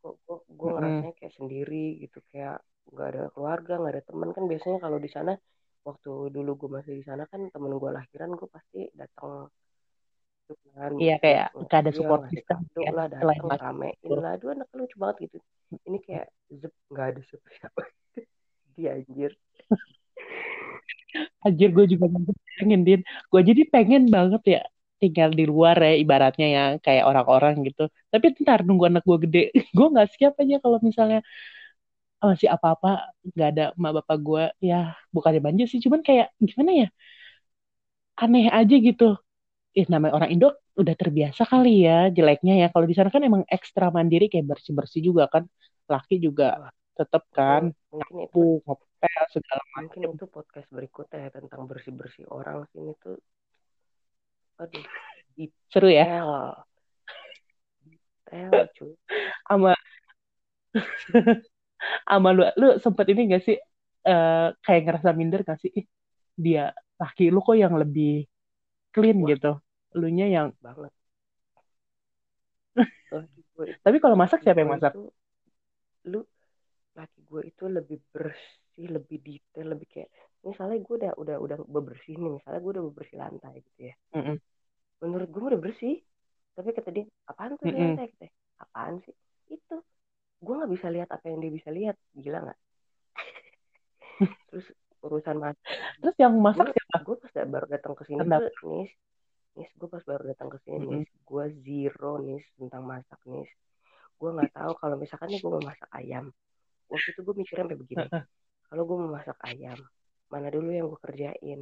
kok 0.00 0.14
kok 0.26 0.40
gue 0.60 0.68
ngerasanya 0.74 1.12
kayak 1.18 1.34
sendiri 1.38 1.84
gitu 2.02 2.18
kayak 2.30 2.56
nggak 2.92 3.08
ada 3.12 3.22
keluarga 3.34 3.72
nggak 3.80 3.92
ada 3.94 4.04
teman 4.10 4.30
kan 4.36 4.44
biasanya 4.52 4.78
kalau 4.84 4.98
di 5.04 5.10
sana 5.16 5.32
waktu 5.86 6.12
dulu 6.34 6.50
gue 6.58 6.70
masih 6.82 6.92
di 6.98 7.04
sana 7.06 7.30
kan 7.30 7.46
temen 7.54 7.70
gue 7.78 7.90
lahiran 7.94 8.34
gue 8.34 8.48
pasti 8.50 8.90
datang 8.98 9.46
gitu 10.50 10.66
kan. 10.74 10.90
Iya 10.98 11.16
kayak 11.22 11.46
gak 11.70 11.78
ada 11.86 11.90
dia 11.90 11.98
support 11.98 12.20
ngasih 12.26 12.34
system 12.42 12.58
ya 12.82 12.90
lah 12.90 13.06
datang 13.06 13.46
ramein 13.54 13.94
lah 14.18 14.34
aduh 14.34 14.50
anak 14.50 14.68
lucu 14.74 14.96
banget 14.98 15.16
gitu. 15.30 15.38
Ini 15.86 15.98
kayak 16.02 16.26
zep 16.50 16.74
nggak 16.90 17.06
ada 17.14 17.20
siapa 17.22 17.48
siapa 17.54 17.82
dia 18.74 18.90
anjir. 18.98 19.32
Anjir 21.46 21.70
gue 21.72 21.86
juga 21.88 22.12
pengen 22.60 22.82
Din. 22.84 23.00
Gue 23.32 23.40
jadi 23.40 23.62
pengen 23.72 24.12
banget 24.12 24.42
ya 24.44 24.62
tinggal 24.96 25.32
di 25.32 25.44
luar 25.48 25.76
ya 25.80 25.94
ibaratnya 25.96 26.46
ya 26.48 26.64
kayak 26.82 27.04
orang-orang 27.08 27.64
gitu. 27.64 27.88
Tapi 28.12 28.36
ntar 28.44 28.66
nunggu 28.66 28.90
anak 28.90 29.04
gue 29.04 29.18
gede, 29.24 29.42
gue 29.76 29.86
nggak 29.92 30.08
siap 30.12 30.34
aja 30.36 30.56
kalau 30.60 30.78
misalnya 30.84 31.20
masih 32.20 32.48
apa-apa 32.50 33.12
nggak 33.32 33.48
ada 33.52 33.64
emak 33.76 33.92
bapak 34.02 34.16
gue. 34.22 34.44
Ya 34.62 34.96
bukannya 35.14 35.40
banjir 35.44 35.66
sih, 35.70 35.80
cuman 35.84 36.00
kayak 36.06 36.32
gimana 36.40 36.70
ya 36.86 36.88
aneh 38.22 38.46
aja 38.48 38.76
gitu. 38.88 39.04
Ih, 39.76 39.86
namanya 39.92 40.16
orang 40.16 40.30
Indo 40.32 40.48
udah 40.80 40.94
terbiasa 40.96 41.44
kali 41.44 41.84
ya 41.84 42.08
jeleknya 42.08 42.54
ya. 42.62 42.66
Kalau 42.72 42.86
di 42.88 42.94
sana 42.96 43.12
kan 43.12 43.20
emang 43.20 43.42
ekstra 43.48 43.92
mandiri 43.92 44.26
kayak 44.32 44.46
bersih-bersih 44.48 45.00
juga 45.04 45.28
kan. 45.28 45.44
Laki 45.86 46.18
juga 46.18 46.72
itu 46.96 47.18
kan 47.36 47.62
mungkin 47.92 48.08
itu 48.08 48.16
nyapu, 48.16 48.64
ngepel 48.64 49.24
segala 49.28 49.62
mungkin 49.76 50.00
macem. 50.00 50.16
itu 50.16 50.24
podcast 50.32 50.68
berikutnya 50.72 51.18
ya 51.28 51.30
tentang 51.36 51.62
bersih 51.68 51.92
bersih 51.92 52.24
orang 52.32 52.64
sini 52.72 52.96
tuh 53.04 53.20
aduh 54.56 54.84
Seru 55.68 55.92
ya. 55.92 56.08
detail 58.24 58.64
cuy 58.72 58.96
Sama 59.44 59.76
sama 62.08 62.28
lu 62.36 62.42
lu 62.60 62.66
sempet 62.84 63.06
ini 63.12 63.20
gak 63.32 63.42
sih 63.46 63.56
eh, 64.08 64.48
kayak 64.64 64.82
ngerasa 64.86 65.10
minder 65.18 65.40
gak 65.48 65.58
sih? 65.62 65.70
Ih, 65.78 65.86
dia 66.36 66.72
laki 67.00 67.28
lu 67.34 67.40
kok 67.44 67.56
yang 67.58 67.74
lebih 67.76 68.24
clean 68.94 69.18
wah. 69.22 69.28
gitu? 69.30 69.52
Lunya 70.00 70.26
yang 70.28 70.48
banget. 70.64 70.92
Tapi 73.84 73.96
kalau 74.02 74.16
masak 74.18 74.44
siapa 74.44 74.60
yang 74.62 74.72
masak? 74.72 74.92
itu 74.92 75.00
lu 76.12 76.20
laki 76.98 77.20
gue 77.28 77.42
itu 77.50 77.64
lebih 77.68 77.98
bersih 78.14 78.86
lebih 78.96 79.18
detail 79.20 79.66
lebih 79.74 79.88
kayak 79.92 80.10
misalnya 80.46 80.76
gue 80.80 80.94
udah 81.00 81.12
udah 81.22 81.36
udah 81.44 81.56
bebersih 81.68 82.14
nih 82.16 82.30
misalnya 82.40 82.60
gue 82.64 82.72
udah 82.76 82.84
bebersih 82.88 83.16
lantai 83.20 83.54
gitu 83.60 83.80
ya. 83.92 83.94
Mm-mm, 84.14 84.36
menurut 85.02 85.28
gue 85.28 85.42
udah 85.52 85.60
bersih 85.60 85.94
tapi 86.56 86.72
kata 86.72 86.88
dia 86.88 87.04
apaan 87.28 87.52
tuh 87.60 87.68
di 87.68 87.76
mm-mm. 87.76 87.96
lantai? 87.96 88.06
Kata 88.16 88.26
apaan 88.64 88.94
sih? 89.04 89.14
Itu 89.52 89.76
gue 90.42 90.54
nggak 90.56 90.72
bisa 90.72 90.88
lihat 90.92 91.08
apa 91.10 91.24
yang 91.28 91.38
dia 91.40 91.52
bisa 91.52 91.68
lihat 91.72 91.96
gila 92.16 92.38
nggak? 92.44 92.60
Terus 94.52 94.66
urusan 95.06 95.38
mas 95.38 95.54
terus 96.02 96.16
yang 96.18 96.34
masak 96.34 96.66
siapa? 96.74 96.98
gue 97.06 97.14
pas 97.14 97.30
baru 97.46 97.66
datang 97.70 97.94
ke 97.94 98.02
sini 98.10 98.26
nis 98.26 98.90
nis 99.54 99.70
gue 99.78 99.88
pas 99.88 100.02
baru 100.02 100.22
datang 100.26 100.48
ke 100.50 100.58
sini 100.66 100.78
nis. 100.82 101.08
Gue 101.22 101.44
zero 101.62 102.18
nis 102.18 102.42
tentang 102.58 102.82
masak 102.82 103.20
nis. 103.28 103.46
Gue 104.18 104.34
nggak 104.34 104.50
tahu 104.50 104.72
kalau 104.82 104.96
misalkan 104.98 105.30
nih 105.30 105.38
gue 105.38 105.52
mau 105.52 105.62
masak 105.62 105.86
ayam. 105.94 106.34
Waktu 106.90 107.08
itu 107.14 107.20
gue 107.22 107.34
mikirnya 107.38 107.62
sampai 107.66 107.78
begini 107.78 108.06
kalau 108.66 108.82
gue 108.82 108.96
mau 108.98 109.10
masak 109.14 109.38
ayam 109.46 109.78
mana 110.30 110.48
dulu 110.50 110.68
yang 110.74 110.86
gue 110.90 111.00
kerjain? 111.00 111.60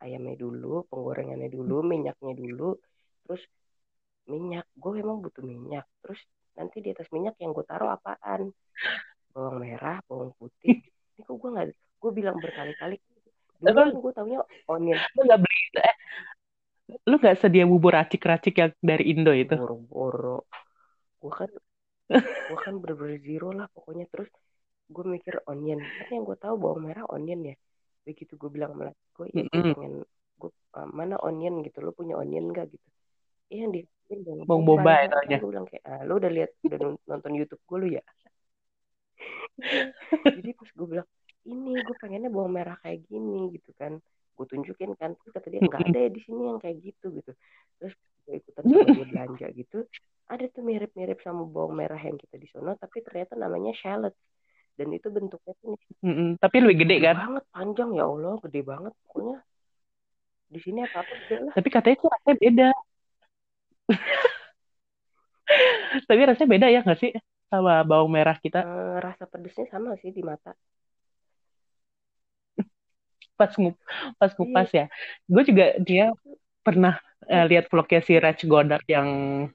Ayamnya 0.00 0.34
dulu 0.38 0.88
penggorengannya 0.88 1.52
dulu 1.52 1.84
minyaknya 1.84 2.32
dulu 2.32 2.78
terus 3.26 3.42
minyak. 4.30 4.64
Gue 4.78 5.02
memang 5.02 5.20
butuh 5.20 5.44
minyak. 5.44 5.84
Terus 6.00 6.20
nanti 6.60 6.84
di 6.84 6.92
atas 6.92 7.08
minyak 7.08 7.40
yang 7.40 7.56
gue 7.56 7.64
taruh 7.64 7.88
apaan? 7.96 8.52
Bawang 9.32 9.56
merah 9.64 10.04
bawang 10.04 10.36
putih. 10.36 10.76
Ini 11.16 11.22
kok 11.24 11.36
gue 11.40 11.50
nggak 11.56 11.68
gue 11.72 12.10
bilang 12.12 12.36
berkali-kali. 12.36 12.96
Dulu 13.60 13.72
kan 13.72 13.88
gue 13.96 14.12
taunya 14.12 14.38
onion. 14.68 15.00
lu 15.16 15.20
nggak 15.24 15.40
beli 15.40 15.60
eh, 15.80 15.96
lu 17.08 17.16
nggak 17.16 17.36
sedia 17.40 17.64
bubur 17.64 17.96
racik-racik 17.96 18.54
yang 18.60 18.72
dari 18.84 19.04
Indo 19.08 19.32
itu? 19.32 19.56
Boro-boro 19.56 20.44
gue 21.20 21.32
kan 21.36 21.50
gue 22.48 22.58
kan 22.64 22.74
bener-bener 22.80 23.20
zero 23.24 23.48
lah 23.56 23.68
pokoknya. 23.72 24.04
Terus 24.12 24.28
gue 24.92 25.04
mikir 25.08 25.40
onion. 25.48 25.80
Kan 25.80 26.08
yang 26.12 26.24
gue 26.28 26.36
tahu 26.36 26.54
bawang 26.60 26.88
merah 26.88 27.08
onion 27.08 27.40
ya. 27.48 27.56
Begitu 28.04 28.36
gue 28.36 28.50
bilang 28.52 28.76
sama 28.76 28.92
gue 28.92 29.26
ya 29.32 29.44
gue 29.48 29.64
Mm-mm, 29.64 29.74
pengen 29.76 29.94
gue 30.40 30.50
uh, 30.76 30.88
mana 30.92 31.16
onion 31.24 31.64
gitu? 31.64 31.80
Lo 31.84 31.92
punya 31.96 32.16
onion 32.20 32.52
gak 32.52 32.72
gitu 32.72 32.89
iya 33.52 33.60
yang 33.64 33.72
di 33.76 33.80
bawang 34.26 34.42
bawang 34.46 34.64
bombay 34.66 34.96
bombay 34.96 35.02
kan 35.02 35.10
taunya. 35.12 35.40
Gue 35.40 35.48
bilang 35.52 35.66
kayak 35.70 35.84
ah, 35.90 36.00
lo 36.08 36.12
udah 36.20 36.30
lihat 36.36 36.50
udah 36.66 36.78
non- 36.82 37.02
nonton 37.10 37.32
YouTube 37.38 37.62
gue 37.68 37.78
lo 37.82 37.86
ya? 37.96 38.02
Jadi 40.36 40.48
pas 40.58 40.70
gue 40.76 40.86
bilang 40.92 41.08
ini 41.48 41.72
gue 41.86 41.96
pengennya 42.02 42.30
bawang 42.34 42.52
merah 42.58 42.76
kayak 42.82 43.00
gini 43.10 43.50
gitu 43.56 43.70
kan. 43.80 43.92
Gue 44.36 44.46
tunjukin 44.50 44.90
kan 45.00 45.10
terus 45.18 45.30
kata 45.36 45.48
dia 45.52 45.60
nggak 45.64 45.84
ada 45.92 45.98
ya 46.06 46.10
di 46.16 46.20
sini 46.26 46.42
yang 46.50 46.58
kayak 46.62 46.76
gitu 46.86 47.06
gitu. 47.18 47.32
Terus 47.78 47.94
gue 48.26 48.34
ikutan 48.40 48.66
sama 48.72 48.88
dia 48.96 49.04
belanja 49.10 49.46
gitu. 49.60 49.76
Ada 50.30 50.44
tuh 50.54 50.62
mirip-mirip 50.62 51.18
sama 51.26 51.42
bawang 51.54 51.74
merah 51.80 51.98
yang 51.98 52.16
kita 52.22 52.36
di 52.38 52.46
sono 52.52 52.72
tapi 52.78 53.02
ternyata 53.06 53.34
namanya 53.34 53.72
shallot. 53.74 54.14
Dan 54.78 54.88
itu 54.96 55.08
bentuknya 55.12 55.52
tuh 55.62 55.76
Mm-mm. 56.00 56.40
tapi 56.40 56.56
lebih 56.64 56.76
gede 56.88 56.96
gede 56.96 57.04
kan? 57.04 57.16
banget 57.20 57.44
panjang 57.54 57.90
ya 57.98 58.04
Allah 58.10 58.34
gede 58.44 58.60
banget 58.70 58.92
pokoknya. 59.06 59.36
Di 60.52 60.58
sini 60.64 60.78
apa 60.86 60.98
apa 61.02 61.12
gede 61.20 61.36
lah. 61.48 61.56
Tapi 61.56 61.68
katanya 61.74 61.96
tuh 62.00 62.08
rasanya 62.14 62.36
beda 62.44 62.68
tapi 66.08 66.20
rasanya 66.26 66.48
beda 66.48 66.66
ya 66.70 66.80
nggak 66.86 67.00
sih? 67.00 67.10
Sama 67.50 67.82
bawang 67.82 68.14
merah 68.14 68.38
kita. 68.38 68.62
Eh, 68.62 68.96
rasa 69.02 69.26
pedesnya 69.26 69.66
sama 69.70 69.98
sih 69.98 70.14
di 70.14 70.22
mata. 70.22 70.54
Pas 73.34 73.50
ngup 73.56 73.74
pas 74.20 74.30
iya. 74.30 74.38
ngupas 74.38 74.68
ya. 74.70 74.86
Gue 75.26 75.42
juga 75.42 75.74
dia 75.82 76.14
pernah 76.60 77.00
eh, 77.26 77.44
lihat 77.50 77.72
vlognya 77.72 78.00
si 78.04 78.14
Rach 78.20 78.44
Goddard 78.44 78.84
yang 78.86 79.08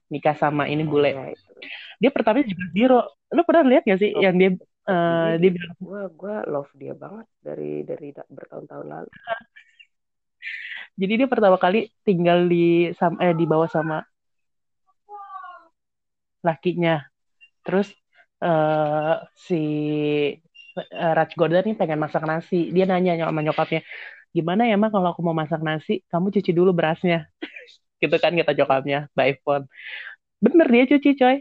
nikah 0.09 0.35
sama 0.35 0.67
ini 0.67 0.83
oh 0.83 0.89
bule. 0.89 1.11
ya 1.13 1.31
dia 1.99 2.11
pertama 2.11 2.43
juga 2.43 2.65
zero 2.75 2.99
lu 3.31 3.41
pernah 3.47 3.63
lihat 3.65 3.83
gak 3.87 3.99
sih 3.99 4.11
oh 4.15 4.21
yang 4.21 4.35
dia 4.35 4.49
iya 4.51 4.91
eh, 4.91 5.33
dia 5.41 5.51
bilang 5.51 5.75
gue 5.79 6.01
gue 6.13 6.35
love 6.51 6.71
dia 6.75 6.93
banget 6.93 7.27
dari 7.41 7.83
dari 7.83 8.09
da- 8.13 8.29
bertahun-tahun 8.29 8.87
lalu. 8.87 9.09
Jadi 11.01 11.13
dia 11.19 11.27
pertama 11.27 11.59
kali 11.59 11.91
tinggal 12.07 12.47
di 12.47 12.87
sama 12.95 13.19
eh, 13.19 13.35
di 13.35 13.43
bawah 13.43 13.67
sama 13.67 13.99
lakinya. 16.45 17.01
Terus 17.65 17.87
eh 18.45 19.15
si 19.47 19.61
eh, 20.77 21.13
Raj 21.17 21.31
Goddard 21.39 21.65
nih 21.67 21.75
pengen 21.79 21.99
masak 21.99 22.23
nasi. 22.29 22.69
Dia 22.75 22.85
nanya 22.89 23.17
sama 23.25 23.41
nyokapnya 23.41 23.81
gimana 24.35 24.67
ya 24.67 24.75
mak 24.75 24.91
kalau 24.91 25.15
aku 25.15 25.21
mau 25.23 25.35
masak 25.35 25.61
nasi? 25.63 26.03
Kamu 26.11 26.27
cuci 26.35 26.51
dulu 26.51 26.71
berasnya. 26.75 27.25
Gitu 28.01 28.15
kan 28.19 28.35
kata 28.35 28.51
nyokapnya 28.53 28.99
by 29.17 29.33
phone. 29.41 29.65
Bener 30.43 30.67
dia 30.67 30.83
cuci 30.91 31.09
coy. 31.15 31.37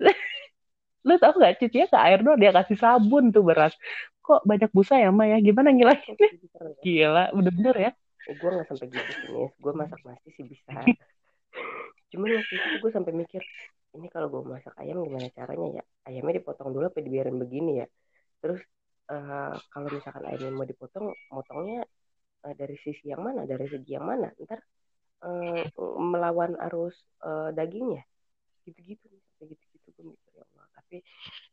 Lu 1.06 1.14
tau 1.20 1.36
gak 1.36 1.60
cucinya 1.60 1.86
ke 1.86 1.98
air 2.00 2.18
doang. 2.24 2.40
Dia 2.40 2.50
kasih 2.50 2.76
sabun 2.80 3.30
tuh 3.30 3.44
beras. 3.44 3.76
Kok 4.24 4.44
banyak 4.44 4.70
busa 4.72 4.98
ya 5.00 5.08
mak 5.12 5.26
ya? 5.30 5.38
Gimana 5.40 5.72
kok 5.72 5.76
ngilahinnya 5.76 6.28
pinter 6.32 6.62
ya. 6.64 6.76
Gila 6.84 7.24
bener-bener 7.36 7.76
ya? 7.76 7.90
Eh, 8.28 8.34
gue 8.36 8.50
nggak 8.52 8.66
sampai 8.68 8.86
gitu 8.92 9.12
sih 9.24 9.48
gue 9.56 9.72
masak 9.72 10.00
nasi 10.04 10.28
sih 10.36 10.44
bisa. 10.44 10.68
Cuman 12.12 12.28
waktu 12.36 12.54
itu 12.60 12.76
gue 12.84 12.90
sampai 12.92 13.12
mikir 13.16 13.42
ini 13.96 14.06
kalau 14.12 14.28
gue 14.28 14.42
masak 14.44 14.74
ayam 14.76 15.00
gimana 15.00 15.28
caranya 15.32 15.80
ya? 15.80 15.84
Ayamnya 16.04 16.40
dipotong 16.42 16.74
dulu 16.74 16.92
apa 16.92 17.00
dibiarin 17.00 17.40
begini 17.40 17.80
ya? 17.80 17.86
Terus 18.44 18.60
eh, 19.08 19.54
kalau 19.72 19.88
misalkan 19.88 20.24
ayamnya 20.28 20.52
mau 20.52 20.68
dipotong 20.68 21.06
motongnya 21.32 21.82
uh, 22.44 22.54
dari 22.54 22.76
sisi 22.82 23.10
yang 23.10 23.24
mana? 23.24 23.48
Dari 23.48 23.66
segi 23.66 23.96
yang 23.96 24.06
mana? 24.06 24.30
Ntar 24.38 24.60
uh, 25.24 25.64
melawan 25.98 26.54
arus 26.70 26.94
uh, 27.24 27.50
dagingnya. 27.50 28.04
Gitu-gitu. 28.66 29.08
Nih 29.08 29.54
gitu-gitu 29.54 29.88
gue 29.96 30.04
mikir 30.12 30.32
ya 30.36 30.44
Allah. 30.54 30.66
Tapi 30.78 30.96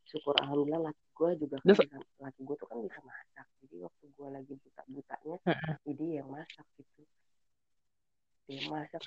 syukur 0.06 0.34
alhamdulillah 0.42 0.92
laki 0.92 1.04
gue 1.16 1.30
juga 1.40 1.56
kan 1.62 1.66
bisa, 1.72 1.82
laki 2.20 2.40
gue 2.44 2.56
tuh 2.60 2.68
kan 2.68 2.78
bisa 2.84 2.98
masak. 3.02 3.46
Jadi 3.64 3.76
waktu 3.82 4.04
gue 4.12 4.28
lagi 4.30 4.52
buta 4.60 4.82
butanya 4.90 5.36
jadi 5.82 6.04
yang 6.22 6.28
masak 6.28 6.66
gitu. 6.78 7.02
Dia 8.46 8.62
masak. 8.70 9.02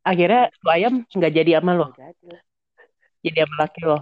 Akhirnya 0.00 0.48
ayam 0.64 1.04
nggak 1.12 1.32
jadi 1.34 1.50
sama 1.60 1.72
lo 1.76 1.92
jadi 1.92 2.40
jadi 3.22 3.44
sama 3.44 3.56
laki 3.66 3.80
lo. 3.84 3.98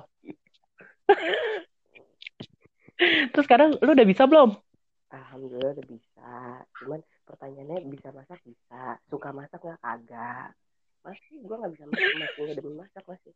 Terus 3.33 3.45
sekarang 3.45 3.77
lu 3.81 3.91
udah 3.93 4.09
bisa 4.09 4.25
belum? 4.25 4.57
Alhamdulillah 5.13 5.73
udah 5.77 5.87
bisa. 5.89 6.31
Cuman 6.81 7.01
pertanyaannya 7.29 7.79
bisa 7.93 8.09
masak 8.13 8.41
bisa. 8.45 9.01
Suka 9.09 9.33
masak 9.33 9.61
nggak? 9.61 9.81
Kagak. 9.81 10.49
Masih 11.05 11.37
gue 11.45 11.57
nggak 11.57 11.73
bisa 11.77 11.85
masak. 11.87 12.13
Masih 12.17 12.41
nggak 12.41 12.57
demen 12.61 12.75
masak 12.81 13.05
masih. 13.05 13.33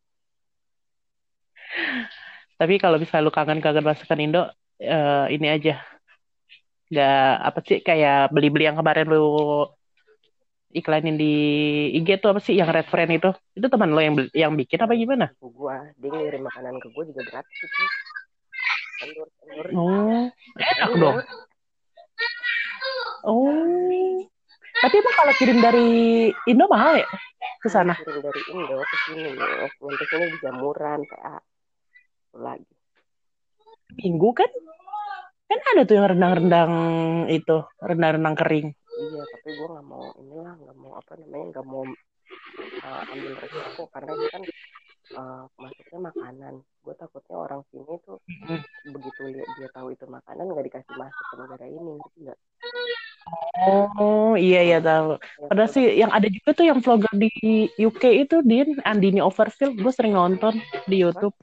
Tapi 2.61 2.75
kalau 2.77 3.01
bisa 3.01 3.25
lu 3.25 3.33
kangen 3.33 3.65
kangen 3.65 3.85
masakan 3.85 4.21
Indo 4.21 4.43
uh, 4.45 5.27
ini 5.33 5.49
aja. 5.49 5.81
Nggak 6.91 7.33
apa 7.47 7.59
sih 7.65 7.79
kayak 7.81 8.35
beli-beli 8.35 8.67
yang 8.67 8.77
kemarin 8.77 9.07
lu 9.07 9.65
iklanin 10.71 11.19
di 11.19 11.33
IG 11.99 12.23
tuh 12.23 12.31
apa 12.31 12.41
sih 12.43 12.55
yang 12.55 12.71
red 12.71 12.87
friend 12.87 13.11
itu 13.19 13.31
itu 13.59 13.67
teman 13.67 13.91
lo 13.91 14.00
yang 14.00 14.15
yang 14.31 14.53
bikin 14.55 14.79
apa 14.83 14.95
gimana? 14.95 15.27
Gua 15.43 15.83
dia 15.99 16.11
ngirim 16.11 16.47
makanan 16.47 16.79
ke 16.79 16.89
gue 16.95 17.05
juga 17.11 17.23
gratis 17.27 17.59
itu. 17.59 17.85
Telur, 19.00 19.29
telur. 19.43 19.67
Oh, 19.75 20.25
enak 20.61 20.91
dong. 20.95 21.17
Oh. 23.27 24.25
Tapi 24.81 24.95
emang 24.97 25.17
kalau 25.19 25.35
kirim 25.37 25.59
dari 25.61 25.89
Indo 26.49 26.65
mahal 26.71 27.05
ya 27.05 27.09
ke 27.61 27.69
sana? 27.69 27.93
Kirim 28.00 28.25
dari 28.25 28.43
Indo 28.55 28.81
ke 28.81 28.97
sini. 29.09 29.31
Nanti 29.37 30.05
sini 30.09 30.25
di 30.33 30.39
Jamuran, 30.41 31.00
PA. 31.05 31.37
Lagi. 32.41 32.73
Minggu 34.00 34.31
kan? 34.33 34.50
Kan 35.50 35.61
ada 35.75 35.83
tuh 35.83 35.99
yang 35.99 36.07
rendang-rendang 36.15 36.73
itu, 37.27 37.67
rendang-rendang 37.83 38.39
kering. 38.39 38.69
Iya, 39.00 39.23
tapi 39.25 39.49
gue 39.57 39.69
nggak 39.73 39.87
mau 39.88 40.04
inilah, 40.21 40.54
nggak 40.61 40.76
mau 40.76 40.92
apa 41.00 41.12
namanya, 41.16 41.45
nggak 41.57 41.66
mau 41.66 41.83
uh, 42.85 43.02
ambil 43.09 43.33
resiko 43.40 43.83
karena 43.88 44.11
itu 44.12 44.26
kan 44.28 44.42
uh, 45.16 45.42
masuknya 45.57 45.99
makanan. 46.12 46.54
Gue 46.85 46.95
takutnya 46.97 47.37
orang 47.37 47.61
sini 47.73 47.97
tuh 48.04 48.21
hmm. 48.28 48.61
begitu 48.92 49.21
lihat 49.33 49.49
dia 49.57 49.69
tahu 49.73 49.92
itu 49.97 50.04
makanan 50.04 50.45
nggak 50.52 50.66
dikasih 50.69 50.95
masuk 51.00 51.25
ke 51.33 51.35
negara 51.40 51.64
ini, 51.64 51.90
ngerti 51.97 52.19
nggak? 52.28 52.38
Oh 53.69 54.33
iya 54.37 54.61
iya 54.64 54.78
tahu. 54.85 55.16
Padahal 55.49 55.71
sih 55.73 55.85
yang 55.97 56.12
ada 56.12 56.28
juga 56.28 56.50
tuh 56.52 56.66
yang 56.69 56.80
vlogger 56.85 57.14
di 57.16 57.33
UK 57.80 58.28
itu 58.28 58.37
Din 58.45 58.76
Andini 58.85 59.25
Overfield. 59.25 59.80
Gue 59.80 59.92
sering 59.97 60.12
nonton 60.12 60.61
di 60.85 61.00
YouTube. 61.00 61.37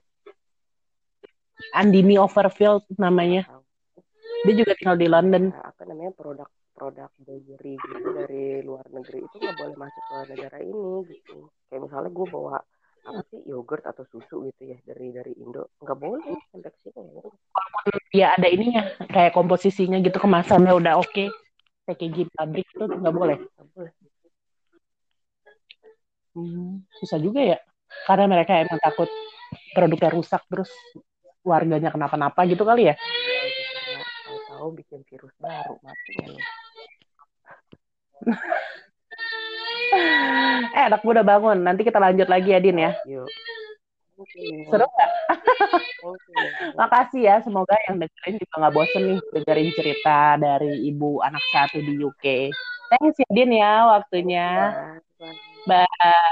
Andini 1.73 2.21
Overfield 2.21 2.85
namanya. 3.01 3.49
Dia 4.45 4.53
juga 4.53 4.77
tinggal 4.77 4.97
di 5.01 5.07
London. 5.09 5.49
Nah, 5.49 5.73
apa 5.73 5.81
namanya 5.89 6.13
produk-produk 6.77 7.41
bakery 7.41 7.73
gitu 7.81 8.07
dari 8.13 8.45
luar 8.61 8.85
negeri 8.93 9.25
itu 9.25 9.35
nggak 9.41 9.57
boleh 9.57 9.75
masuk 9.81 10.03
ke 10.05 10.17
negara 10.37 10.57
ini 10.61 10.93
gitu. 11.09 11.49
Kayak 11.67 11.81
misalnya 11.89 12.11
gue 12.13 12.27
bawa 12.29 12.55
apa 13.07 13.21
sih 13.31 13.39
yogurt 13.47 13.87
atau 13.87 14.03
susu 14.11 14.51
gitu 14.51 14.61
ya 14.67 14.77
dari 14.83 15.15
dari 15.15 15.31
Indo 15.39 15.71
nggak 15.79 15.95
boleh 15.95 16.27
sampai 16.51 16.67
ke 16.75 16.91
sini 16.91 17.23
ya 18.11 18.35
ada 18.35 18.51
ininya 18.51 18.83
kayak 19.07 19.31
komposisinya 19.31 19.95
gitu 20.03 20.19
kemasannya 20.19 20.75
udah 20.75 20.99
oke 20.99 21.07
okay 21.07 21.31
packaging 21.87 22.27
pabrik 22.35 22.67
itu 22.67 22.83
nggak 22.83 23.15
boleh. 23.15 23.39
Hmm, 26.35 26.83
susah 26.99 27.17
juga 27.23 27.39
ya. 27.39 27.57
Karena 28.03 28.27
mereka 28.27 28.59
emang 28.59 28.77
takut 28.83 29.07
produknya 29.71 30.11
rusak 30.11 30.43
terus 30.51 30.67
warganya 31.47 31.95
kenapa-napa 31.95 32.43
gitu 32.43 32.67
kali 32.67 32.91
ya. 32.91 32.95
Tahu 34.51 34.75
bikin 34.75 35.07
virus 35.07 35.31
baru 35.39 35.79
mati 35.79 36.11
ya 36.19 36.43
anak 40.87 41.01
muda 41.03 41.21
bangun. 41.21 41.59
Nanti 41.61 41.83
kita 41.83 41.99
lanjut 41.99 42.27
lagi 42.31 42.55
ya, 42.55 42.59
Din 42.63 42.79
ya. 42.79 42.91
Yuk. 43.05 43.27
Seru 44.73 44.85
nggak? 44.89 45.11
Makasih 46.73 47.21
ya, 47.21 47.35
semoga 47.45 47.77
yang 47.85 48.01
dengerin 48.01 48.41
juga 48.41 48.55
nggak 48.57 48.73
bosen 48.73 49.03
nih 49.05 49.19
dengerin 49.29 49.69
cerita 49.77 50.17
dari 50.41 50.89
ibu 50.89 51.21
anak 51.21 51.43
satu 51.53 51.77
di 51.77 52.01
UK. 52.01 52.49
Thanks 52.89 53.21
ya 53.21 53.29
Din 53.29 53.53
ya 53.53 53.85
waktunya. 53.85 54.49
Bye. 55.69 56.25